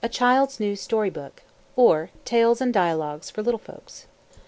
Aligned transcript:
CHILD'S 0.09 0.59
NEW 0.59 0.75
STORY 0.75 1.11
BOOK; 1.11 1.43
OR 1.75 2.09
TALES 2.25 2.59
AND 2.59 2.73
DIALOGUES 2.73 3.29
FOR 3.29 3.43
LITTLE 3.43 3.59
FOLKS. 3.59 4.07